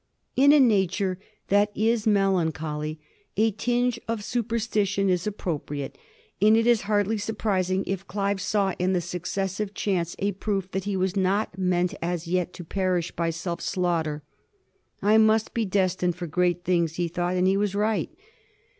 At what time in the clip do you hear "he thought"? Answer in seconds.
16.95-17.35